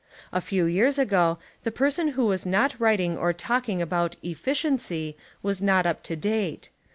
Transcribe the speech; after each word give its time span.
^ 0.01 0.03
A 0.31 0.41
few 0.41 0.65
j'ears 0.65 0.97
ago 0.97 1.37
the 1.61 1.69
person 1.69 2.07
who 2.17 2.25
was 2.25 2.43
not 2.43 2.73
writing 2.79 3.15
or 3.15 3.33
talking 3.33 3.83
about 3.83 4.15
"efficiency" 4.23 5.15
was 5.43 5.61
not 5.61 5.85
up 5.85 6.01
to 6.05 6.15
date. 6.15 6.71